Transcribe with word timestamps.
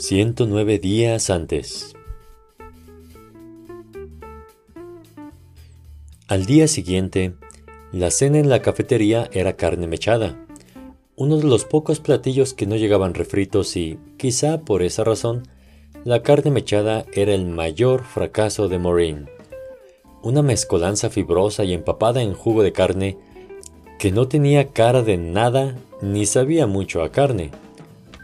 109 0.00 0.78
días 0.78 1.28
antes. 1.28 1.94
Al 6.26 6.46
día 6.46 6.68
siguiente, 6.68 7.34
la 7.92 8.10
cena 8.10 8.38
en 8.38 8.48
la 8.48 8.62
cafetería 8.62 9.28
era 9.30 9.56
carne 9.56 9.86
mechada, 9.86 10.42
uno 11.16 11.36
de 11.36 11.44
los 11.44 11.66
pocos 11.66 12.00
platillos 12.00 12.54
que 12.54 12.64
no 12.64 12.76
llegaban 12.76 13.12
refritos 13.12 13.76
y, 13.76 13.98
quizá 14.16 14.62
por 14.62 14.82
esa 14.82 15.04
razón, 15.04 15.46
la 16.04 16.22
carne 16.22 16.50
mechada 16.50 17.04
era 17.12 17.34
el 17.34 17.44
mayor 17.44 18.04
fracaso 18.04 18.68
de 18.68 18.78
Maureen. 18.78 19.28
Una 20.22 20.40
mezcolanza 20.40 21.10
fibrosa 21.10 21.64
y 21.64 21.74
empapada 21.74 22.22
en 22.22 22.32
jugo 22.32 22.62
de 22.62 22.72
carne 22.72 23.18
que 23.98 24.12
no 24.12 24.28
tenía 24.28 24.70
cara 24.70 25.02
de 25.02 25.18
nada 25.18 25.76
ni 26.00 26.24
sabía 26.24 26.66
mucho 26.66 27.02
a 27.02 27.12
carne 27.12 27.50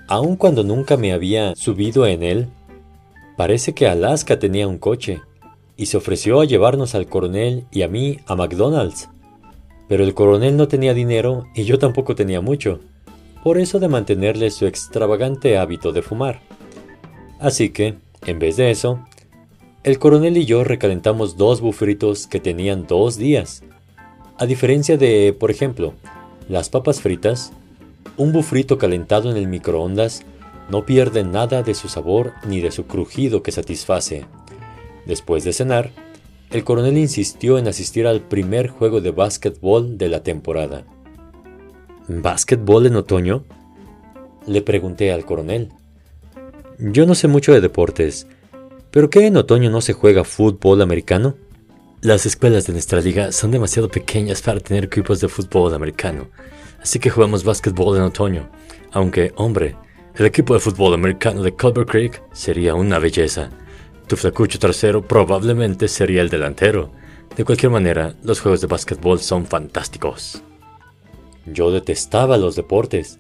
aun 0.09 0.37
cuando 0.37 0.63
nunca 0.63 0.97
me 0.97 1.13
había 1.13 1.55
subido 1.57 2.07
en 2.07 2.23
él. 2.23 2.49
Parece 3.37 3.75
que 3.75 3.87
Alaska 3.87 4.39
tenía 4.39 4.69
un 4.69 4.79
coche 4.79 5.21
y 5.77 5.87
se 5.87 5.97
ofreció 5.97 6.41
a 6.41 6.45
llevarnos 6.45 6.95
al 6.95 7.07
coronel 7.07 7.65
y 7.71 7.83
a 7.83 7.89
mí 7.89 8.19
a 8.27 8.35
McDonald's. 8.35 9.09
Pero 9.89 10.05
el 10.05 10.15
coronel 10.15 10.57
no 10.57 10.69
tenía 10.69 10.95
dinero 10.95 11.47
y 11.55 11.65
yo 11.65 11.79
tampoco 11.79 12.15
tenía 12.15 12.41
mucho, 12.41 12.81
por 13.43 13.59
eso 13.59 13.79
de 13.79 13.89
mantenerle 13.89 14.51
su 14.51 14.67
extravagante 14.67 15.59
hábito 15.59 15.93
de 15.93 16.03
fumar. 16.03 16.41
Así 17.39 17.71
que, 17.71 17.95
en 18.25 18.39
vez 18.39 18.57
de 18.57 18.71
eso, 18.71 19.01
el 19.85 19.99
coronel 19.99 20.37
y 20.37 20.47
yo 20.47 20.65
recalentamos 20.65 21.37
dos 21.37 21.61
bufritos 21.61 22.27
que 22.27 22.41
tenían 22.41 22.87
dos 22.87 23.19
días. 23.19 23.63
A 24.39 24.47
diferencia 24.47 24.97
de, 24.97 25.33
por 25.39 25.51
ejemplo, 25.51 25.95
las 26.49 26.69
papas 26.69 27.01
fritas, 27.01 27.53
un 28.17 28.33
bufrito 28.33 28.79
calentado 28.79 29.31
en 29.31 29.37
el 29.37 29.47
microondas 29.47 30.23
no 30.71 30.85
pierde 30.85 31.23
nada 31.23 31.63
de 31.63 31.75
su 31.75 31.89
sabor 31.89 32.33
ni 32.47 32.61
de 32.61 32.71
su 32.71 32.87
crujido 32.87 33.43
que 33.43 33.53
satisface. 33.53 34.25
Después 35.05 35.45
de 35.45 35.53
cenar, 35.53 35.91
el 36.51 36.65
coronel 36.65 36.99
insistió 36.99 37.59
en 37.59 37.69
asistir 37.69 38.07
al 38.07 38.21
primer 38.21 38.69
juego 38.69 39.01
de 39.01 39.11
básquetbol 39.11 39.99
de 39.99 40.09
la 40.09 40.23
temporada. 40.23 40.85
¿Básquetbol 42.09 42.87
en 42.87 42.97
otoño? 42.97 43.45
Le 44.47 44.63
pregunté 44.63 45.13
al 45.13 45.25
coronel. 45.25 45.71
Yo 46.79 47.07
no 47.07 47.15
sé 47.15 47.29
mucho 47.29 47.53
de 47.53 47.61
deportes, 47.61 48.27
pero 48.91 49.11
¿qué 49.11 49.27
en 49.27 49.37
otoño 49.37 49.71
no 49.71 49.81
se 49.81 49.93
juega 49.93 50.25
fútbol 50.25 50.83
americano? 50.83 51.35
Las 52.01 52.27
escuelas 52.27 52.67
de 52.67 52.73
nuestra 52.73 53.01
liga 53.01 53.33
son 53.33 53.51
demasiado 53.51 53.89
pequeñas 53.89 54.43
para 54.43 54.61
tener 54.61 54.85
equipos 54.85 55.21
de 55.21 55.29
fútbol 55.29 55.75
americano 55.75 56.29
así 56.87 57.01
que 57.01 57.11
jugamos 57.11 57.43
básquetbol 57.43 57.97
en 57.97 58.05
otoño. 58.05 58.49
Aunque, 58.93 59.33
hombre, 59.35 59.75
el 60.15 60.25
equipo 60.25 60.55
de 60.55 60.61
fútbol 60.61 60.95
americano 60.95 61.43
de 61.43 61.53
Culver 61.53 61.85
Creek 61.85 62.23
sería 62.33 62.77
una 62.77 63.01
belleza. 63.01 63.51
Tu 64.07 64.15
flacucho 64.15 64.61
trasero 64.61 65.03
probablemente 65.03 65.89
sería 65.89 66.23
el 66.23 66.29
delantero. 66.29 66.93
De 67.37 67.45
cualquier 67.45 67.73
manera, 67.73 68.15
los 68.23 68.39
juegos 68.39 68.61
de 68.61 68.69
básquetbol 68.69 69.19
son 69.19 69.47
fantásticos. 69.47 70.41
Yo 71.45 71.73
detestaba 71.73 72.37
los 72.37 72.55
deportes. 72.55 73.19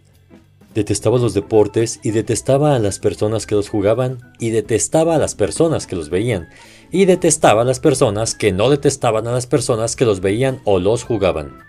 Detestaba 0.73 1.19
los 1.19 1.34
deportes 1.34 1.98
y 2.05 2.12
detestaba 2.12 2.77
a 2.77 2.78
las 2.78 3.01
personas 3.01 3.47
que 3.47 3.56
los 3.56 3.69
jugaban 3.69 4.20
y 4.39 4.51
detestaba 4.51 5.17
a 5.17 5.19
las 5.19 5.34
personas 5.34 5.89
que 5.89 5.97
los 5.97 6.08
veían 6.08 6.51
y 6.92 7.06
detestaba 7.06 7.62
a 7.62 7.64
las 7.64 7.80
personas 7.80 8.36
que 8.36 8.53
no 8.53 8.70
detestaban 8.70 9.27
a 9.27 9.33
las 9.33 9.48
personas 9.48 9.97
que 9.97 10.05
los 10.05 10.20
veían 10.20 10.61
o 10.62 10.78
los 10.78 11.03
jugaban. 11.03 11.66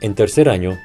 En 0.00 0.14
tercer 0.14 0.48
año, 0.48 0.78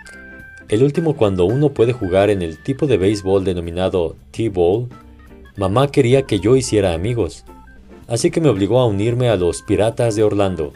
el 0.70 0.82
último 0.82 1.16
cuando 1.16 1.46
uno 1.46 1.70
puede 1.70 1.94
jugar 1.94 2.32
en 2.32 2.42
el 2.42 2.58
tipo 2.58 2.88
de 2.88 2.98
béisbol 2.98 3.44
denominado 3.44 4.16
T-Ball, 4.32 4.88
mamá 5.56 5.90
quería 5.90 6.24
que 6.24 6.40
yo 6.40 6.56
hiciera 6.56 6.94
amigos, 6.94 7.46
así 8.08 8.32
que 8.32 8.42
me 8.42 8.50
obligó 8.50 8.80
a 8.80 8.88
unirme 8.88 9.30
a 9.30 9.36
los 9.36 9.62
Piratas 9.62 10.16
de 10.16 10.24
Orlando. 10.24 10.74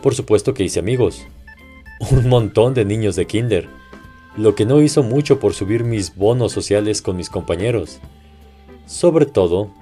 Por 0.00 0.14
supuesto 0.14 0.54
que 0.54 0.62
hice 0.62 0.78
amigos, 0.78 1.26
un 2.12 2.28
montón 2.28 2.72
de 2.72 2.84
niños 2.84 3.16
de 3.16 3.26
kinder, 3.26 3.68
lo 4.36 4.54
que 4.54 4.64
no 4.64 4.80
hizo 4.80 5.02
mucho 5.02 5.40
por 5.40 5.52
subir 5.52 5.82
mis 5.82 6.14
bonos 6.14 6.52
sociales 6.52 7.02
con 7.02 7.16
mis 7.16 7.30
compañeros, 7.30 7.98
sobre 8.86 9.26
todo 9.26 9.72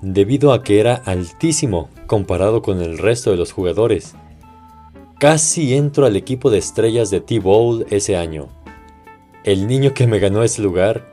debido 0.00 0.52
a 0.52 0.62
que 0.62 0.78
era 0.78 0.94
altísimo 0.94 1.88
comparado 2.06 2.62
con 2.62 2.82
el 2.82 2.98
resto 2.98 3.32
de 3.32 3.36
los 3.36 3.50
jugadores. 3.50 4.14
Casi 5.18 5.74
entro 5.74 6.04
al 6.04 6.14
equipo 6.14 6.50
de 6.50 6.58
estrellas 6.58 7.08
de 7.08 7.22
T-Bowl 7.22 7.86
ese 7.88 8.16
año. 8.16 8.48
El 9.44 9.66
niño 9.66 9.94
que 9.94 10.06
me 10.06 10.18
ganó 10.18 10.42
ese 10.42 10.60
lugar, 10.60 11.06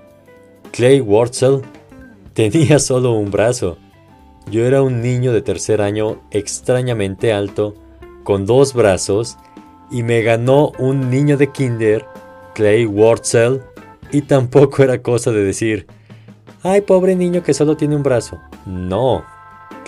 Clay 0.72 1.00
Wurzel, 1.00 1.62
tenía 2.34 2.80
solo 2.80 3.14
un 3.14 3.32
brazo. 3.32 3.78
Yo 4.52 4.66
era 4.66 4.82
un 4.82 5.02
niño 5.02 5.32
de 5.32 5.42
tercer 5.42 5.82
año 5.82 6.22
extrañamente 6.32 7.32
alto, 7.32 7.76
con 8.26 8.46
dos 8.46 8.74
brazos, 8.74 9.38
y 9.90 10.04
me 10.04 10.22
ganó 10.22 10.74
un 10.80 11.10
niño 11.10 11.38
de 11.38 11.54
kinder, 11.54 12.06
Clay 12.56 12.86
Wurzel, 12.86 13.62
y 14.12 14.24
tampoco 14.24 14.84
era 14.84 15.02
cosa 15.02 15.32
de 15.32 15.46
decir, 15.46 15.88
ay 16.62 16.82
pobre 16.82 17.16
niño 17.16 17.42
que 17.42 17.54
solo 17.54 17.78
tiene 17.78 17.96
un 17.96 18.04
brazo. 18.04 18.38
No, 18.66 19.24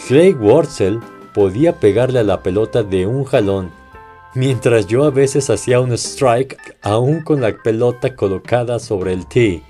Clay 0.08 0.32
Wurzel 0.32 1.02
podía 1.34 1.82
pegarle 1.82 2.20
a 2.20 2.24
la 2.24 2.42
pelota 2.42 2.82
de 2.82 3.08
un 3.08 3.26
jalón 3.26 3.72
mientras 4.36 4.88
yo 4.88 5.06
a 5.06 5.10
veces 5.10 5.50
hacía 5.50 5.80
un 5.80 5.94
strike 5.94 6.58
aún 6.82 7.22
con 7.22 7.42
la 7.42 7.56
pelota 7.64 8.16
colocada 8.16 8.80
sobre 8.80 9.14
el 9.14 9.26
tee. 9.28 9.64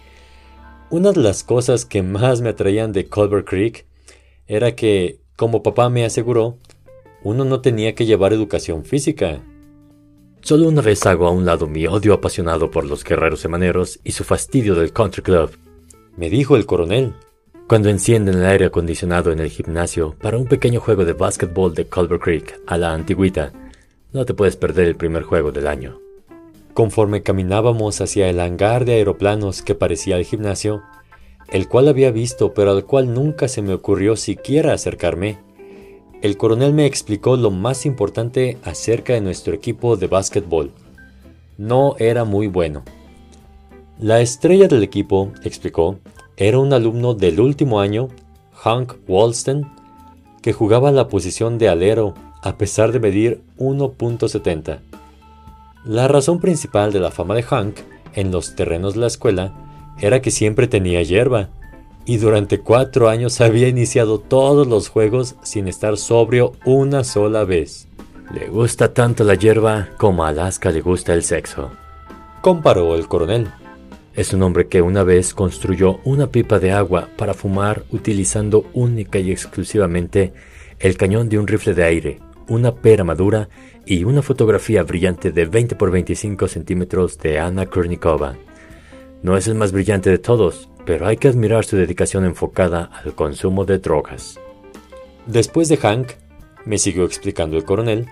Una 0.90 1.12
de 1.12 1.22
las 1.22 1.44
cosas 1.44 1.86
que 1.86 2.02
más 2.02 2.42
me 2.42 2.50
atraían 2.50 2.92
de 2.92 3.08
Culver 3.08 3.46
Creek 3.46 3.86
era 4.48 4.76
que, 4.76 5.20
como 5.36 5.64
papá 5.64 5.90
me 5.90 6.03
aseguró, 6.03 6.58
uno 7.24 7.46
no 7.46 7.62
tenía 7.62 7.96
que 7.96 8.06
llevar 8.06 8.34
educación 8.34 8.86
física. 8.86 9.42
Solo 10.42 10.68
una 10.68 10.82
vez 10.82 11.06
hago 11.06 11.28
a 11.28 11.32
un 11.32 11.46
lado 11.46 11.68
mi 11.68 11.88
odio 11.88 12.14
apasionado 12.14 12.70
por 12.70 12.86
los 12.86 13.03
guerreros 13.03 13.40
semaneros 13.40 14.00
y 14.03 14.12
su 14.12 14.24
fastidio 14.24 14.76
del 14.76 14.94
country 14.94 15.24
club, 15.24 15.52
me 16.18 16.30
dijo 16.30 16.56
el 16.56 16.66
coronel, 16.66 17.14
cuando 17.68 17.90
encienden 17.90 18.36
el 18.36 18.46
aire 18.46 18.66
acondicionado 18.66 19.32
en 19.32 19.40
el 19.40 19.50
gimnasio 19.50 20.16
para 20.22 20.38
un 20.38 20.46
pequeño 20.46 20.80
juego 20.80 21.03
de 21.03 21.14
básquetbol 21.14 21.74
de 21.74 21.86
Culver 21.86 22.20
Creek 22.20 22.62
a 22.68 22.78
la 22.78 22.94
antigüita 22.94 23.52
no 24.13 24.25
te 24.25 24.33
puedes 24.33 24.55
perder 24.55 24.88
el 24.88 24.95
primer 24.95 25.23
juego 25.23 25.51
del 25.51 25.67
año. 25.67 25.99
Conforme 26.73 27.23
caminábamos 27.23 28.01
hacia 28.01 28.29
el 28.29 28.39
hangar 28.39 28.85
de 28.85 28.93
aeroplanos 28.93 29.61
que 29.61 29.75
parecía 29.75 30.17
el 30.17 30.25
gimnasio, 30.25 30.81
el 31.49 31.67
cual 31.67 31.88
había 31.88 32.11
visto 32.11 32.53
pero 32.53 32.71
al 32.71 32.85
cual 32.85 33.13
nunca 33.13 33.47
se 33.47 33.61
me 33.61 33.73
ocurrió 33.73 34.16
siquiera 34.16 34.73
acercarme, 34.73 35.39
el 36.21 36.38
coronel 36.38 36.73
me 36.73 36.85
explicó 36.85 37.38
lo 37.38 37.51
más 37.51 37.85
importante 37.85 38.57
acerca 38.63 39.13
de 39.13 39.21
nuestro 39.21 39.53
equipo 39.53 39.95
de 39.95 40.07
básquetbol. 40.07 40.72
No 41.57 41.95
era 41.99 42.23
muy 42.23 42.47
bueno. 42.47 42.83
La 43.99 44.22
estrella 44.22 44.67
del 44.67 44.83
equipo, 44.83 45.31
explicó, 45.43 45.99
era 46.35 46.59
un 46.59 46.73
alumno 46.73 47.13
del 47.13 47.39
último 47.39 47.79
año, 47.79 48.09
Hank 48.53 48.95
Walston, 49.07 49.72
que 50.41 50.51
jugaba 50.51 50.91
la 50.91 51.07
posición 51.07 51.57
de 51.57 51.69
alero 51.69 52.13
a 52.45 52.57
pesar 52.57 52.91
de 52.91 53.00
medir 53.00 53.41
1.70. 53.57 54.79
La 55.83 56.07
razón 56.07 56.39
principal 56.39 56.94
de 56.94 57.00
la 57.00 57.11
fama 57.11 57.35
de 57.35 57.44
Hank 57.44 57.78
en 58.13 58.31
los 58.31 58.56
terrenos 58.56 58.94
de 58.94 59.00
la 59.01 59.07
escuela 59.07 59.53
era 60.00 60.22
que 60.22 60.31
siempre 60.31 60.67
tenía 60.67 61.01
hierba, 61.01 61.50
y 62.05 62.17
durante 62.17 62.59
cuatro 62.59 63.09
años 63.09 63.41
había 63.41 63.67
iniciado 63.67 64.19
todos 64.19 64.67
los 64.67 64.89
juegos 64.89 65.35
sin 65.41 65.67
estar 65.67 65.97
sobrio 65.97 66.53
una 66.66 67.03
sola 67.03 67.45
vez. 67.45 67.88
Le 68.31 68.47
gusta 68.47 68.94
tanto 68.94 69.23
la 69.23 69.34
hierba 69.34 69.89
como 69.97 70.23
a 70.23 70.29
Alaska 70.29 70.69
le 70.69 70.81
gusta 70.81 71.14
el 71.14 71.23
sexo, 71.23 71.72
comparó 72.41 72.96
el 72.96 73.08
coronel. 73.08 73.49
Es 74.14 74.34
un 74.34 74.43
hombre 74.43 74.67
que 74.67 74.84
una 74.84 75.03
vez 75.03 75.34
construyó 75.34 75.99
una 76.03 76.28
pipa 76.28 76.59
de 76.59 76.72
agua 76.72 77.09
para 77.17 77.34
fumar 77.34 77.84
utilizando 77.91 78.66
única 78.73 79.17
y 79.17 79.31
exclusivamente 79.31 80.31
el 80.79 80.96
cañón 80.96 81.28
de 81.28 81.40
un 81.40 81.47
rifle 81.47 81.73
de 81.73 81.84
aire, 81.84 82.20
una 82.47 82.74
pera 82.74 83.03
madura 83.03 83.50
y 83.86 84.03
una 84.03 84.22
fotografía 84.22 84.84
brillante 84.84 85.32
de 85.32 85.46
20 85.46 85.76
por 85.76 85.92
25 85.92 86.47
centímetros 86.47 87.18
de 87.20 87.40
Anna 87.40 87.66
Kurnikova. 87.66 88.36
No 89.22 89.38
es 89.38 89.47
el 89.47 89.56
más 89.56 89.72
brillante 89.72 90.09
de 90.09 90.18
todos, 90.18 90.70
pero 90.86 91.08
hay 91.08 91.18
que 91.18 91.28
admirar 91.28 91.66
su 91.66 91.78
dedicación 91.78 92.26
enfocada 92.26 92.90
al 93.03 93.16
consumo 93.16 93.66
de 93.66 93.80
drogas. 93.80 94.40
Después 95.26 95.70
de 95.70 95.78
Hank, 95.78 96.12
me 96.66 96.78
siguió 96.78 97.06
explicando 97.06 97.58
el 97.58 97.64
coronel, 97.64 98.08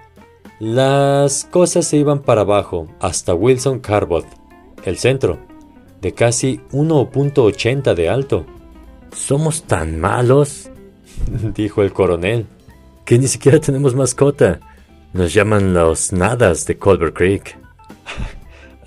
las 0.59 1.45
cosas 1.45 1.87
se 1.87 1.97
iban 1.97 2.21
para 2.21 2.41
abajo 2.41 2.87
hasta 2.99 3.33
Wilson 3.33 3.79
Carbot, 3.79 4.25
el 4.85 4.97
centro, 4.97 5.39
de 6.01 6.13
casi 6.13 6.59
1.80 6.71 7.93
de 7.93 8.09
alto. 8.09 8.45
¿Somos 9.15 9.63
tan 9.63 9.99
malos? 9.99 10.69
dijo 11.55 11.81
el 11.81 11.93
coronel 11.93 12.47
que 13.05 13.19
ni 13.19 13.27
siquiera 13.27 13.59
tenemos 13.59 13.95
mascota. 13.95 14.59
Nos 15.13 15.33
llaman 15.33 15.73
los 15.73 16.11
nadas 16.11 16.65
de 16.65 16.77
Culver 16.77 17.13
Creek. 17.13 17.57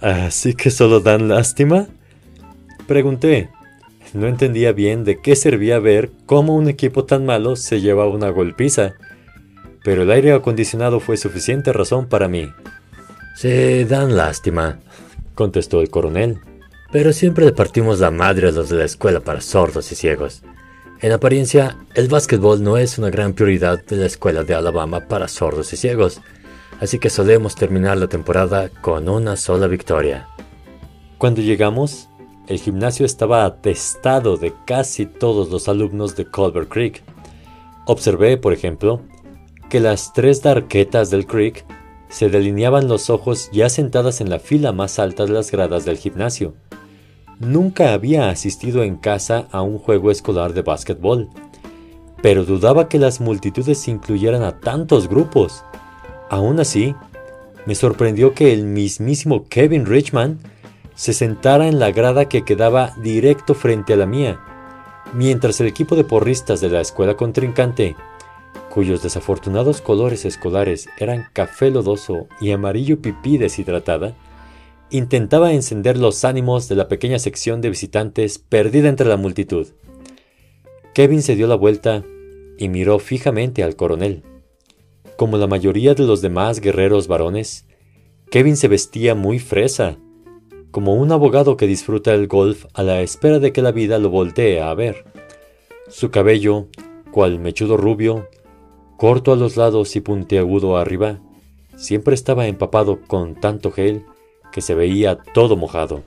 ¿Así 0.00 0.54
que 0.54 0.70
solo 0.70 1.00
dan 1.00 1.28
lástima? 1.28 1.86
Pregunté. 2.86 3.50
No 4.14 4.28
entendía 4.28 4.72
bien 4.72 5.04
de 5.04 5.20
qué 5.20 5.36
servía 5.36 5.78
ver 5.78 6.10
cómo 6.26 6.54
un 6.54 6.68
equipo 6.68 7.04
tan 7.04 7.26
malo 7.26 7.56
se 7.56 7.80
llevaba 7.80 8.10
una 8.10 8.30
golpiza, 8.30 8.94
pero 9.84 10.02
el 10.02 10.10
aire 10.10 10.32
acondicionado 10.32 11.00
fue 11.00 11.16
suficiente 11.16 11.72
razón 11.72 12.08
para 12.08 12.28
mí. 12.28 12.48
Se 13.36 13.84
dan 13.84 14.16
lástima, 14.16 14.78
contestó 15.34 15.80
el 15.80 15.90
coronel, 15.90 16.38
pero 16.92 17.12
siempre 17.12 17.44
le 17.44 17.52
partimos 17.52 18.00
la 18.00 18.10
madre 18.10 18.48
a 18.48 18.52
los 18.52 18.70
de 18.70 18.76
la 18.76 18.84
escuela 18.84 19.20
para 19.20 19.40
sordos 19.40 19.92
y 19.92 19.94
ciegos. 19.94 20.42
En 21.00 21.12
apariencia, 21.12 21.76
el 21.94 22.08
básquetbol 22.08 22.62
no 22.62 22.78
es 22.78 22.96
una 22.96 23.10
gran 23.10 23.34
prioridad 23.34 23.84
de 23.84 23.96
la 23.96 24.06
escuela 24.06 24.44
de 24.44 24.54
Alabama 24.54 25.06
para 25.08 25.28
sordos 25.28 25.70
y 25.74 25.76
ciegos, 25.76 26.22
así 26.80 26.98
que 26.98 27.10
solemos 27.10 27.54
terminar 27.54 27.98
la 27.98 28.06
temporada 28.06 28.70
con 28.80 29.06
una 29.10 29.36
sola 29.36 29.66
victoria. 29.66 30.26
Cuando 31.18 31.42
llegamos, 31.42 32.08
el 32.48 32.58
gimnasio 32.58 33.04
estaba 33.04 33.44
atestado 33.44 34.38
de 34.38 34.54
casi 34.66 35.04
todos 35.04 35.50
los 35.50 35.68
alumnos 35.68 36.16
de 36.16 36.24
Culver 36.24 36.66
Creek. 36.66 37.02
Observé, 37.84 38.38
por 38.38 38.54
ejemplo, 38.54 39.02
que 39.68 39.80
las 39.80 40.14
tres 40.14 40.42
darquetas 40.42 41.10
del 41.10 41.26
Creek 41.26 41.66
se 42.08 42.30
delineaban 42.30 42.88
los 42.88 43.10
ojos 43.10 43.50
ya 43.52 43.68
sentadas 43.68 44.22
en 44.22 44.30
la 44.30 44.38
fila 44.38 44.72
más 44.72 44.98
alta 44.98 45.26
de 45.26 45.32
las 45.32 45.50
gradas 45.50 45.84
del 45.84 45.98
gimnasio. 45.98 46.54
Nunca 47.38 47.92
había 47.92 48.30
asistido 48.30 48.82
en 48.82 48.96
casa 48.96 49.48
a 49.52 49.62
un 49.62 49.78
juego 49.78 50.10
escolar 50.10 50.54
de 50.54 50.62
básquetbol, 50.62 51.28
pero 52.22 52.44
dudaba 52.44 52.88
que 52.88 52.98
las 52.98 53.20
multitudes 53.20 53.86
incluyeran 53.88 54.42
a 54.42 54.58
tantos 54.60 55.08
grupos. 55.08 55.64
Aún 56.30 56.60
así, 56.60 56.94
me 57.66 57.74
sorprendió 57.74 58.34
que 58.34 58.52
el 58.52 58.64
mismísimo 58.64 59.46
Kevin 59.48 59.86
Richman 59.86 60.38
se 60.94 61.12
sentara 61.12 61.68
en 61.68 61.78
la 61.78 61.90
grada 61.90 62.28
que 62.28 62.44
quedaba 62.44 62.94
directo 63.02 63.54
frente 63.54 63.92
a 63.92 63.96
la 63.96 64.06
mía, 64.06 64.40
mientras 65.12 65.60
el 65.60 65.66
equipo 65.66 65.94
de 65.94 66.04
porristas 66.04 66.60
de 66.60 66.70
la 66.70 66.80
escuela 66.80 67.16
contrincante 67.16 67.96
cuyos 68.76 69.02
desafortunados 69.02 69.80
colores 69.80 70.26
escolares 70.26 70.86
eran 70.98 71.28
café 71.32 71.70
lodoso 71.70 72.26
y 72.42 72.50
amarillo 72.50 73.00
pipí 73.00 73.38
deshidratada, 73.38 74.12
intentaba 74.90 75.52
encender 75.52 75.98
los 75.98 76.24
ánimos 76.24 76.68
de 76.68 76.76
la 76.76 76.88
pequeña 76.88 77.18
sección 77.18 77.60
de 77.60 77.70
visitantes 77.70 78.38
perdida 78.38 78.88
entre 78.88 79.08
la 79.08 79.16
multitud. 79.16 79.68
Kevin 80.94 81.22
se 81.22 81.36
dio 81.36 81.46
la 81.46 81.56
vuelta 81.56 82.04
y 82.58 82.68
miró 82.68 82.98
fijamente 82.98 83.62
al 83.62 83.76
coronel. 83.76 84.22
Como 85.16 85.38
la 85.38 85.46
mayoría 85.46 85.94
de 85.94 86.04
los 86.04 86.22
demás 86.22 86.60
guerreros 86.60 87.08
varones, 87.08 87.66
Kevin 88.30 88.56
se 88.56 88.68
vestía 88.68 89.14
muy 89.14 89.38
fresa, 89.38 89.98
como 90.70 90.94
un 90.94 91.10
abogado 91.12 91.56
que 91.56 91.66
disfruta 91.66 92.12
el 92.14 92.28
golf 92.28 92.66
a 92.74 92.82
la 92.82 93.00
espera 93.00 93.38
de 93.38 93.52
que 93.52 93.62
la 93.62 93.72
vida 93.72 93.98
lo 93.98 94.10
voltee 94.10 94.60
a 94.60 94.72
ver. 94.74 95.04
Su 95.88 96.10
cabello, 96.10 96.68
cual 97.10 97.38
mechudo 97.38 97.76
rubio, 97.76 98.28
corto 98.96 99.32
a 99.32 99.36
los 99.36 99.56
lados 99.56 99.96
y 99.96 100.00
puntiagudo 100.00 100.76
arriba, 100.76 101.20
siempre 101.76 102.14
estaba 102.14 102.46
empapado 102.46 103.00
con 103.06 103.34
tanto 103.34 103.70
gel 103.70 104.04
que 104.56 104.60
se 104.60 104.74
veía 104.74 105.18
todo 105.32 105.54
mojado. 105.54 106.02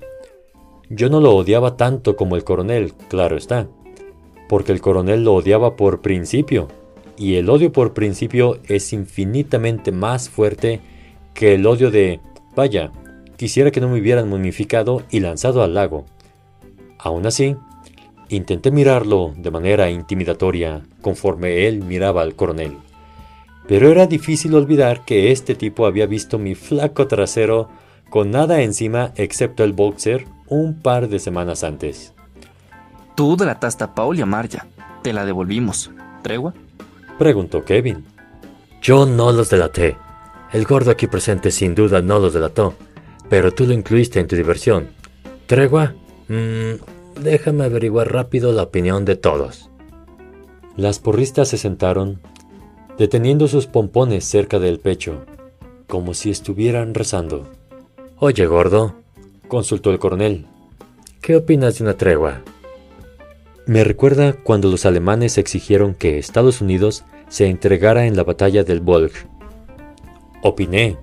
Yo 0.90 1.10
no 1.10 1.22
lo 1.22 1.34
odiaba 1.34 1.78
tanto 1.78 2.18
como 2.18 2.36
el 2.36 2.44
coronel, 2.44 2.94
claro 3.08 3.38
está, 3.38 3.70
porque 4.50 4.74
el 4.74 4.82
coronel 4.82 5.24
lo 5.24 5.36
odiaba 5.36 5.78
por 5.78 6.02
principio, 6.02 6.68
y 7.16 7.36
el 7.36 7.50
odio 7.50 7.72
por 7.72 7.94
principio 7.94 8.60
es 8.68 8.92
infinitamente 8.92 9.94
más 9.94 10.28
fuerte 10.28 10.82
que 11.34 11.54
el 11.54 11.66
odio 11.66 11.92
de, 11.92 12.20
vaya, 12.56 12.92
quisiera 13.38 13.72
que 13.72 13.80
no 13.80 13.88
me 13.88 14.02
hubieran 14.02 14.28
momificado 14.28 15.04
y 15.10 15.22
lanzado 15.22 15.64
al 15.64 15.74
lago. 15.76 16.06
Aún 16.98 17.26
así, 17.26 17.56
Intenté 18.32 18.70
mirarlo 18.70 19.34
de 19.36 19.50
manera 19.50 19.90
intimidatoria 19.90 20.84
conforme 21.02 21.68
él 21.68 21.84
miraba 21.84 22.22
al 22.22 22.36
coronel. 22.36 22.78
Pero 23.68 23.90
era 23.90 24.06
difícil 24.06 24.54
olvidar 24.54 25.04
que 25.04 25.32
este 25.32 25.56
tipo 25.56 25.88
había 25.88 26.06
visto 26.06 26.38
mi 26.38 26.54
flaco 26.54 27.08
trasero 27.08 27.70
con 28.10 28.32
nada 28.32 28.62
encima 28.62 29.12
excepto 29.16 29.64
el 29.64 29.74
boxer 29.74 30.26
un 30.48 30.82
par 30.82 31.10
de 31.10 31.20
semanas 31.20 31.64
antes. 31.64 32.14
Tú 33.16 33.36
delataste 33.38 33.84
a 33.84 33.94
Paul 33.94 34.18
y 34.18 34.22
a 34.22 34.26
Marja. 34.26 34.68
Te 35.04 35.14
la 35.14 35.26
devolvimos. 35.26 35.92
¿Tregua? 36.22 36.54
Preguntó 37.18 37.64
Kevin. 37.64 38.06
Yo 38.82 39.06
no 39.06 39.32
los 39.32 39.50
delaté. 39.50 39.98
El 40.52 40.66
gordo 40.66 40.92
aquí 40.92 41.08
presente 41.08 41.52
sin 41.52 41.76
duda 41.76 42.02
no 42.02 42.20
los 42.20 42.34
delató. 42.34 42.74
Pero 43.30 43.54
tú 43.54 43.66
lo 43.66 43.74
incluiste 43.74 44.20
en 44.20 44.28
tu 44.28 44.36
diversión. 44.36 44.90
¿Tregua? 45.46 45.94
Mmm, 46.28 46.76
Déjame 47.22 47.66
averiguar 47.66 48.14
rápido 48.14 48.54
la 48.54 48.64
opinión 48.64 49.04
de 49.04 49.18
todos. 49.18 49.70
Las 50.78 51.00
porristas 51.00 51.50
se 51.50 51.58
sentaron, 51.58 52.22
deteniendo 52.98 53.50
sus 53.50 53.68
pompones 53.68 54.24
cerca 54.24 54.58
del 54.58 54.80
pecho, 54.80 55.26
como 55.88 56.14
si 56.14 56.30
estuvieran 56.30 56.94
rezando. 56.94 57.50
Oye, 58.22 58.46
gordo, 58.48 58.96
consultó 59.48 59.92
el 59.92 60.00
coronel. 60.00 60.46
¿Qué 61.22 61.38
opinas 61.38 61.78
de 61.78 61.86
una 61.86 61.94
tregua? 61.94 62.42
Me 63.66 63.86
recuerda 63.86 64.34
cuando 64.34 64.70
los 64.70 64.86
alemanes 64.86 65.38
exigieron 65.38 65.94
que 65.94 66.18
Estados 66.18 66.60
Unidos 66.60 67.06
se 67.30 67.48
entregara 67.48 68.08
en 68.08 68.18
la 68.18 68.26
batalla 68.26 68.66
del 68.66 68.82
Volg. 68.82 69.14
Opiné. 70.44 70.98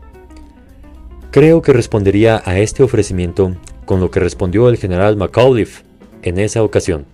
Creo 1.30 1.62
que 1.62 1.72
respondería 1.72 2.42
a 2.44 2.58
este 2.58 2.82
ofrecimiento 2.82 3.56
con 3.86 3.98
lo 4.00 4.10
que 4.10 4.20
respondió 4.20 4.68
el 4.68 4.76
general 4.76 5.16
McAuliffe 5.16 5.84
en 6.20 6.38
esa 6.38 6.62
ocasión. 6.62 7.06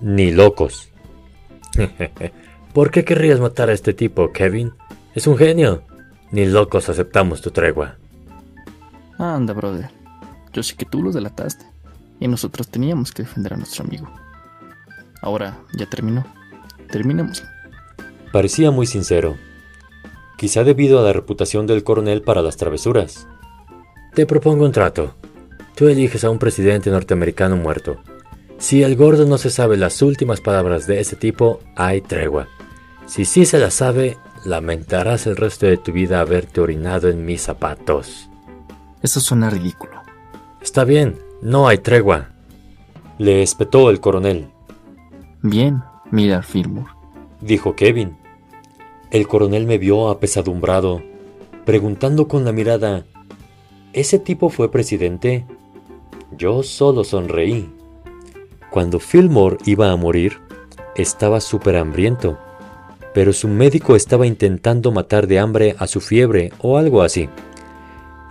Ni 0.00 0.30
locos. 0.30 0.88
¿Por 2.72 2.90
qué 2.90 3.04
querrías 3.04 3.38
matar 3.38 3.68
a 3.68 3.74
este 3.74 3.92
tipo, 3.92 4.32
Kevin? 4.32 4.72
Es 5.14 5.26
un 5.26 5.36
genio. 5.36 5.82
Ni 6.30 6.46
locos 6.46 6.88
aceptamos 6.88 7.42
tu 7.42 7.50
tregua. 7.50 7.98
Anda, 9.18 9.52
brother. 9.52 9.90
Yo 10.52 10.62
sé 10.62 10.74
que 10.76 10.86
tú 10.86 11.02
lo 11.02 11.12
delataste. 11.12 11.66
Y 12.20 12.28
nosotros 12.28 12.68
teníamos 12.68 13.12
que 13.12 13.22
defender 13.22 13.54
a 13.54 13.56
nuestro 13.56 13.84
amigo. 13.84 14.08
Ahora 15.22 15.58
ya 15.76 15.86
terminó. 15.86 16.24
Terminemos. 16.90 17.42
Parecía 18.32 18.70
muy 18.70 18.86
sincero. 18.86 19.36
Quizá 20.38 20.64
debido 20.64 20.98
a 20.98 21.02
la 21.02 21.12
reputación 21.12 21.66
del 21.66 21.84
coronel 21.84 22.22
para 22.22 22.42
las 22.42 22.56
travesuras. 22.56 23.26
Te 24.14 24.26
propongo 24.26 24.64
un 24.64 24.72
trato. 24.72 25.14
Tú 25.74 25.88
eliges 25.88 26.24
a 26.24 26.30
un 26.30 26.38
presidente 26.38 26.90
norteamericano 26.90 27.56
muerto 27.56 28.00
si 28.58 28.82
el 28.82 28.96
gordo 28.96 29.26
no 29.26 29.36
se 29.36 29.50
sabe 29.50 29.76
las 29.76 30.00
últimas 30.00 30.40
palabras 30.40 30.86
de 30.86 31.00
ese 31.00 31.14
tipo, 31.14 31.60
hay 31.76 32.00
tregua. 32.00 32.48
Si 33.06 33.26
sí 33.26 33.44
se 33.44 33.58
las 33.58 33.74
sabe, 33.74 34.16
lamentarás 34.44 35.26
el 35.26 35.36
resto 35.36 35.66
de 35.66 35.76
tu 35.76 35.92
vida 35.92 36.20
haberte 36.20 36.60
orinado 36.60 37.08
en 37.08 37.24
mis 37.24 37.42
zapatos. 37.42 38.30
Eso 39.02 39.20
suena 39.20 39.50
ridículo. 39.50 40.02
Está 40.60 40.84
bien, 40.84 41.18
no 41.42 41.68
hay 41.68 41.78
tregua. 41.78 42.30
Le 43.18 43.42
espetó 43.42 43.90
el 43.90 44.00
coronel. 44.00 44.48
Bien, 45.42 45.82
mira 46.10 46.42
Fillmore, 46.42 46.90
dijo 47.40 47.76
Kevin. 47.76 48.16
El 49.10 49.28
coronel 49.28 49.66
me 49.66 49.78
vio 49.78 50.08
apesadumbrado, 50.08 51.02
preguntando 51.64 52.26
con 52.26 52.44
la 52.44 52.52
mirada, 52.52 53.04
¿ese 53.92 54.18
tipo 54.18 54.50
fue 54.50 54.70
presidente? 54.70 55.46
Yo 56.36 56.62
solo 56.62 57.04
sonreí. 57.04 57.70
Cuando 58.70 58.98
Fillmore 58.98 59.58
iba 59.64 59.92
a 59.92 59.96
morir, 59.96 60.38
estaba 60.96 61.40
súper 61.40 61.76
hambriento, 61.76 62.38
pero 63.14 63.32
su 63.32 63.48
médico 63.48 63.96
estaba 63.96 64.26
intentando 64.26 64.90
matar 64.90 65.26
de 65.26 65.38
hambre 65.38 65.76
a 65.78 65.86
su 65.86 66.00
fiebre 66.00 66.52
o 66.60 66.76
algo 66.76 67.02
así. 67.02 67.28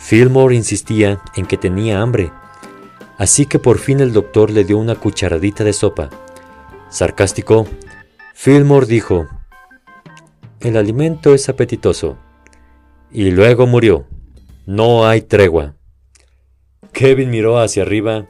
Fillmore 0.06 0.56
insistía 0.56 1.22
en 1.36 1.46
que 1.46 1.58
tenía 1.58 2.02
hambre, 2.02 2.32
así 3.18 3.46
que 3.46 3.58
por 3.58 3.80
fin 3.80 4.00
el 4.00 4.14
doctor 4.14 4.52
le 4.52 4.64
dio 4.64 4.78
una 4.78 4.96
cucharadita 4.96 5.64
de 5.64 5.74
sopa. 5.74 6.10
Sarcástico, 6.90 7.66
Fillmore 8.34 8.86
dijo, 8.86 9.28
El 10.60 10.78
alimento 10.78 11.34
es 11.34 11.50
apetitoso. 11.50 12.18
Y 13.12 13.32
luego 13.32 13.66
murió. 13.66 14.06
No 14.66 15.08
hay 15.08 15.22
tregua. 15.22 15.76
Kevin 16.92 17.30
miró 17.30 17.60
hacia 17.60 17.84
arriba 17.84 18.28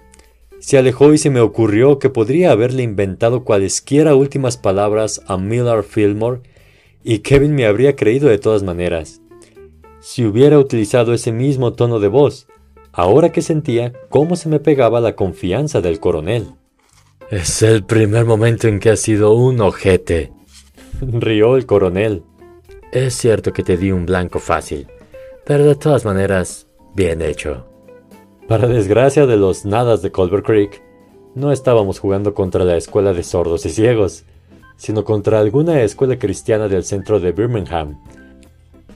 se 0.66 0.80
alejó 0.80 1.14
y 1.14 1.20
se 1.20 1.30
me 1.30 1.42
ocurrió 1.42 2.00
que 2.00 2.10
podría 2.10 2.52
haberle 2.52 2.82
inventado 2.82 3.44
cualesquiera 3.44 4.16
últimas 4.16 4.58
palabras 4.58 5.22
a 5.28 5.38
Miller 5.38 5.84
Fillmore 5.84 6.42
y 7.04 7.20
Kevin 7.20 7.54
me 7.54 7.68
habría 7.68 7.96
creído 7.96 8.30
de 8.30 8.40
todas 8.40 8.64
maneras. 8.64 9.22
Si 10.08 10.24
hubiera 10.24 10.60
utilizado 10.60 11.16
ese 11.16 11.32
mismo 11.32 11.74
tono 11.74 12.00
de 12.00 12.10
voz, 12.10 12.46
ahora 12.92 13.32
que 13.32 13.42
sentía 13.42 13.92
cómo 14.10 14.36
se 14.36 14.50
me 14.50 14.60
pegaba 14.60 15.02
la 15.02 15.16
confianza 15.16 15.82
del 15.82 16.00
coronel. 16.00 16.46
Es 17.32 17.64
el 17.64 17.84
primer 17.84 18.24
momento 18.24 18.68
en 18.68 18.80
que 18.80 18.92
has 18.92 19.00
sido 19.00 19.34
un 19.34 19.60
ojete. 19.62 20.32
Rió 21.02 21.56
el 21.56 21.66
coronel. 21.66 22.22
Es 22.92 23.16
cierto 23.16 23.52
que 23.52 23.64
te 23.64 23.78
di 23.78 23.92
un 23.92 24.06
blanco 24.06 24.38
fácil, 24.38 24.86
pero 25.44 25.66
de 25.66 25.74
todas 25.74 26.06
maneras, 26.06 26.68
bien 26.94 27.24
hecho. 27.24 27.66
Para 28.48 28.68
desgracia 28.68 29.26
de 29.26 29.38
los 29.38 29.66
nadas 29.66 30.04
de 30.04 30.12
Culver 30.12 30.44
Creek, 30.44 30.84
no 31.34 31.52
estábamos 31.52 31.98
jugando 31.98 32.36
contra 32.36 32.64
la 32.64 32.78
escuela 32.78 33.12
de 33.12 33.24
sordos 33.24 33.66
y 33.66 33.72
ciegos, 33.72 34.24
sino 34.78 35.04
contra 35.04 35.40
alguna 35.40 35.82
escuela 35.82 36.20
cristiana 36.20 36.68
del 36.68 36.84
centro 36.84 37.20
de 37.20 37.32
Birmingham. 37.32 37.98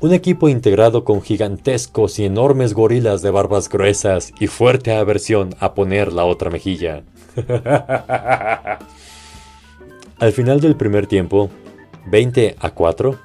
Un 0.02 0.14
equipo 0.14 0.48
integrado 0.48 1.04
con 1.04 1.22
gigantescos 1.22 2.20
y 2.20 2.26
enormes 2.26 2.74
gorilas 2.74 3.22
de 3.22 3.32
barbas 3.32 3.68
gruesas 3.68 4.32
y 4.40 4.48
fuerte 4.48 4.96
aversión 4.96 5.56
a 5.60 5.74
poner 5.74 6.14
la 6.14 6.24
otra 6.24 6.50
mejilla. 6.50 7.04
Al 10.20 10.32
final 10.32 10.62
del 10.62 10.78
primer 10.78 11.06
tiempo, 11.06 11.50
20 12.08 12.56
a 12.60 12.70
4, 12.70 13.20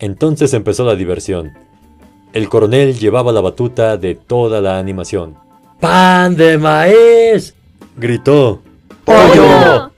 entonces 0.00 0.52
empezó 0.52 0.84
la 0.84 0.96
diversión. 0.96 1.52
El 2.32 2.48
coronel 2.48 2.98
llevaba 2.98 3.30
la 3.30 3.40
batuta 3.40 3.96
de 3.96 4.16
toda 4.16 4.60
la 4.60 4.78
animación. 4.78 5.36
¡Pan 5.78 6.34
de 6.34 6.58
maíz! 6.58 7.54
Gritó. 7.96 8.60
¡Pollo! 9.04 9.92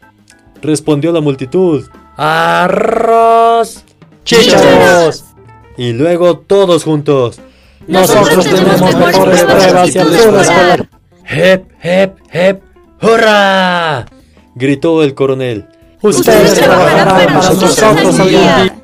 Respondió 0.60 1.10
la 1.12 1.22
multitud. 1.22 1.86
¡Arroz! 2.16 3.82
¡Chícharos! 4.24 5.35
Y 5.76 5.92
luego 5.92 6.38
todos 6.38 6.84
juntos. 6.84 7.40
Nosotros 7.86 8.44
tenemos 8.44 8.94
mejores 8.96 9.44
pruebas 9.44 9.94
y 9.94 9.98
escolar. 9.98 10.88
¡Hep, 11.28 11.70
hep, 11.82 12.16
hep! 12.32 12.62
¡Hurra! 13.02 14.06
Gritó 14.54 15.02
el 15.02 15.14
coronel. 15.14 15.66
Ustedes 16.02 16.54
trabajarán 16.54 17.08
para 17.08 17.32
nosotros 17.32 17.82
algún 17.82 18.28
día. 18.28 18.76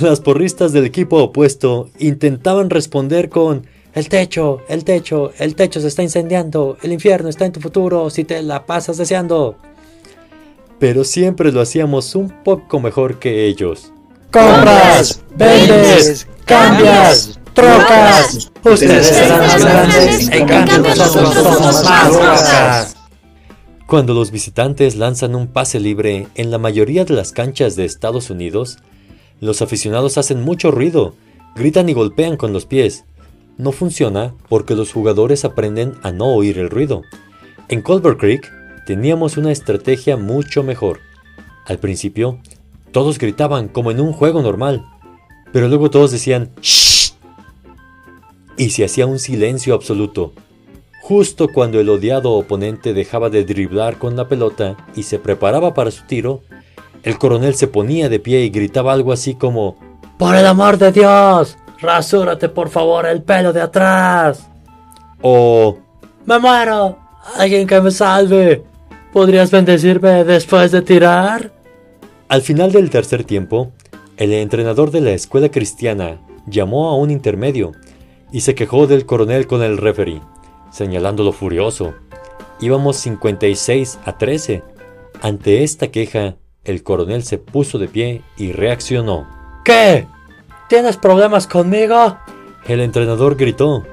Las 0.00 0.20
porristas 0.20 0.72
del 0.72 0.84
equipo 0.86 1.22
opuesto 1.22 1.90
intentaban 1.98 2.70
responder 2.70 3.28
con 3.28 3.66
El 3.94 4.08
techo, 4.08 4.60
el 4.68 4.84
techo, 4.84 5.32
el 5.38 5.54
techo 5.54 5.80
se 5.80 5.86
está 5.88 6.02
incendiando, 6.02 6.76
el 6.82 6.92
infierno 6.92 7.28
está 7.28 7.44
en 7.46 7.52
tu 7.52 7.60
futuro 7.60 8.10
si 8.10 8.24
te 8.24 8.42
la 8.42 8.66
pasas 8.66 8.96
deseando. 8.96 9.56
Pero 10.80 11.04
siempre 11.04 11.52
lo 11.52 11.60
hacíamos 11.60 12.14
un 12.16 12.30
poco 12.42 12.80
mejor 12.80 13.20
que 13.20 13.46
ellos. 13.46 13.92
Compras, 14.34 15.22
vendes, 15.36 16.26
cambias, 16.44 17.38
trocas. 17.52 18.50
Ustedes 18.64 19.06
serán 19.06 19.38
más 19.38 19.64
grandes, 19.64 20.28
en 20.28 20.46
cambio 20.48 20.78
nosotros 20.78 21.34
somos 21.34 21.84
más 21.84 22.12
rocas. 22.12 22.96
Cuando 23.86 24.12
los 24.12 24.32
visitantes 24.32 24.96
lanzan 24.96 25.36
un 25.36 25.46
pase 25.46 25.78
libre 25.78 26.26
en 26.34 26.50
la 26.50 26.58
mayoría 26.58 27.04
de 27.04 27.14
las 27.14 27.30
canchas 27.30 27.76
de 27.76 27.84
Estados 27.84 28.28
Unidos, 28.28 28.78
los 29.38 29.62
aficionados 29.62 30.18
hacen 30.18 30.42
mucho 30.42 30.72
ruido, 30.72 31.14
gritan 31.54 31.88
y 31.88 31.92
golpean 31.92 32.36
con 32.36 32.52
los 32.52 32.66
pies. 32.66 33.04
No 33.56 33.70
funciona 33.70 34.34
porque 34.48 34.74
los 34.74 34.92
jugadores 34.92 35.44
aprenden 35.44 35.94
a 36.02 36.10
no 36.10 36.34
oír 36.34 36.58
el 36.58 36.70
ruido. 36.70 37.02
En 37.68 37.82
Culver 37.82 38.16
Creek 38.16 38.50
teníamos 38.84 39.36
una 39.36 39.52
estrategia 39.52 40.16
mucho 40.16 40.64
mejor. 40.64 40.98
Al 41.66 41.78
principio, 41.78 42.40
todos 42.94 43.18
gritaban 43.18 43.66
como 43.66 43.90
en 43.90 44.00
un 44.00 44.12
juego 44.12 44.40
normal, 44.40 44.86
pero 45.52 45.66
luego 45.66 45.90
todos 45.90 46.12
decían 46.12 46.50
¡Shh! 46.62 47.12
Y 48.56 48.70
se 48.70 48.84
hacía 48.84 49.04
un 49.04 49.18
silencio 49.18 49.74
absoluto. 49.74 50.32
Justo 51.02 51.48
cuando 51.52 51.80
el 51.80 51.88
odiado 51.88 52.30
oponente 52.30 52.94
dejaba 52.94 53.30
de 53.30 53.44
driblar 53.44 53.98
con 53.98 54.14
la 54.14 54.28
pelota 54.28 54.76
y 54.94 55.02
se 55.02 55.18
preparaba 55.18 55.74
para 55.74 55.90
su 55.90 56.04
tiro, 56.04 56.42
el 57.02 57.18
coronel 57.18 57.56
se 57.56 57.66
ponía 57.66 58.08
de 58.08 58.20
pie 58.20 58.44
y 58.44 58.50
gritaba 58.50 58.92
algo 58.92 59.12
así 59.12 59.34
como 59.34 59.76
¡Por 60.16 60.36
el 60.36 60.46
amor 60.46 60.78
de 60.78 60.92
Dios! 60.92 61.58
¡Rasúrate 61.80 62.48
por 62.48 62.70
favor 62.70 63.06
el 63.06 63.24
pelo 63.24 63.52
de 63.52 63.60
atrás! 63.60 64.48
o 65.20 65.78
¡Me 66.26 66.38
muero! 66.38 66.96
¡Alguien 67.36 67.66
que 67.66 67.80
me 67.80 67.90
salve! 67.90 68.62
¿Podrías 69.12 69.50
bendecirme 69.50 70.22
después 70.22 70.70
de 70.70 70.80
tirar? 70.80 71.53
Al 72.28 72.40
final 72.40 72.72
del 72.72 72.88
tercer 72.88 73.24
tiempo, 73.24 73.72
el 74.16 74.32
entrenador 74.32 74.90
de 74.90 75.02
la 75.02 75.10
escuela 75.10 75.50
cristiana 75.50 76.20
llamó 76.46 76.88
a 76.88 76.96
un 76.96 77.10
intermedio 77.10 77.72
y 78.32 78.40
se 78.40 78.54
quejó 78.54 78.86
del 78.86 79.04
coronel 79.04 79.46
con 79.46 79.62
el 79.62 79.76
referee, 79.76 80.22
señalándolo 80.72 81.32
furioso. 81.32 81.94
Íbamos 82.60 82.96
56 82.96 83.98
a 84.04 84.16
13. 84.16 84.62
Ante 85.20 85.64
esta 85.64 85.88
queja, 85.88 86.36
el 86.64 86.82
coronel 86.82 87.24
se 87.24 87.36
puso 87.36 87.78
de 87.78 87.88
pie 87.88 88.22
y 88.38 88.52
reaccionó. 88.52 89.28
¿Qué? 89.64 90.06
¿Tienes 90.68 90.96
problemas 90.96 91.46
conmigo? 91.46 92.16
El 92.66 92.80
entrenador 92.80 93.36
gritó. 93.36 93.84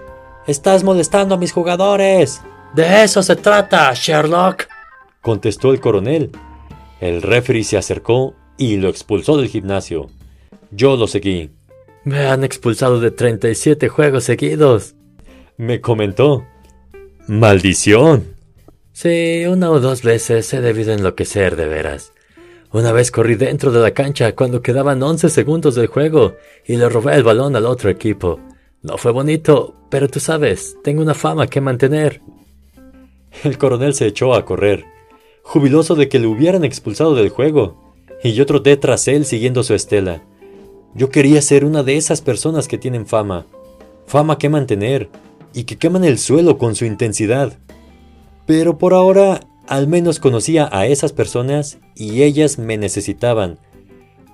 Estás 0.47 0.85
molestando 0.85 1.35
a 1.35 1.37
mis 1.37 1.51
jugadores. 1.51 2.41
De 2.73 3.03
eso 3.03 3.21
se 3.21 3.35
trata, 3.35 3.93
Sherlock. 3.93 4.67
Contestó 5.21 5.71
el 5.71 5.81
coronel. 5.81 6.31
El 7.01 7.23
referee 7.23 7.63
se 7.63 7.77
acercó 7.77 8.35
y 8.57 8.77
lo 8.77 8.87
expulsó 8.87 9.35
del 9.37 9.49
gimnasio. 9.49 10.07
Yo 10.69 10.95
lo 10.95 11.07
seguí. 11.07 11.49
Me 12.05 12.27
han 12.27 12.43
expulsado 12.43 12.99
de 12.99 13.11
37 13.11 13.89
juegos 13.89 14.23
seguidos. 14.23 14.95
Me 15.57 15.81
comentó. 15.81 16.45
¡Maldición! 17.27 18.35
Sí, 18.93 19.45
una 19.47 19.71
o 19.71 19.79
dos 19.79 20.03
veces 20.03 20.53
he 20.53 20.61
debido 20.61 20.93
enloquecer 20.93 21.55
de 21.55 21.67
veras. 21.67 22.13
Una 22.71 22.91
vez 22.91 23.11
corrí 23.11 23.35
dentro 23.35 23.71
de 23.71 23.79
la 23.79 23.91
cancha 23.91 24.35
cuando 24.35 24.61
quedaban 24.61 25.01
11 25.01 25.29
segundos 25.29 25.75
del 25.75 25.87
juego 25.87 26.35
y 26.65 26.77
le 26.77 26.87
robé 26.87 27.15
el 27.15 27.23
balón 27.23 27.55
al 27.55 27.65
otro 27.65 27.89
equipo. 27.89 28.39
No 28.81 28.97
fue 28.97 29.11
bonito, 29.11 29.75
pero 29.89 30.07
tú 30.07 30.19
sabes, 30.19 30.77
tengo 30.83 31.01
una 31.01 31.13
fama 31.13 31.47
que 31.47 31.61
mantener. 31.61 32.21
El 33.43 33.57
coronel 33.57 33.93
se 33.93 34.07
echó 34.07 34.33
a 34.33 34.45
correr, 34.45 34.85
jubiloso 35.43 35.95
de 35.95 36.09
que 36.09 36.19
le 36.19 36.27
hubieran 36.27 36.63
expulsado 36.63 37.15
del 37.15 37.29
juego, 37.29 37.93
y 38.23 38.33
yo 38.33 38.45
troté 38.45 38.77
tras 38.77 39.07
él 39.07 39.25
siguiendo 39.25 39.63
su 39.63 39.73
estela. 39.73 40.23
Yo 40.93 41.09
quería 41.09 41.41
ser 41.41 41.65
una 41.65 41.83
de 41.83 41.97
esas 41.97 42.21
personas 42.21 42.67
que 42.67 42.77
tienen 42.77 43.07
fama, 43.07 43.45
fama 44.05 44.37
que 44.37 44.49
mantener, 44.49 45.09
y 45.53 45.63
que 45.63 45.77
queman 45.77 46.03
el 46.03 46.17
suelo 46.17 46.57
con 46.57 46.75
su 46.75 46.85
intensidad. 46.85 47.57
Pero 48.45 48.77
por 48.77 48.93
ahora 48.93 49.41
al 49.67 49.87
menos 49.87 50.19
conocía 50.19 50.69
a 50.71 50.87
esas 50.87 51.13
personas 51.13 51.77
y 51.95 52.23
ellas 52.23 52.57
me 52.57 52.77
necesitaban, 52.77 53.57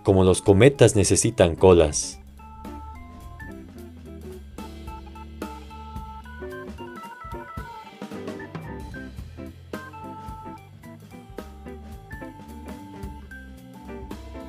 como 0.04 0.24
los 0.24 0.42
cometas 0.42 0.96
necesitan 0.96 1.56
colas. 1.56 2.20